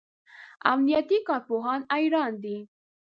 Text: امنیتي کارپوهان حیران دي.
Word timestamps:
امنیتي 0.71 1.17
کارپوهان 1.27 1.79
حیران 1.93 2.31
دي. 2.43 2.57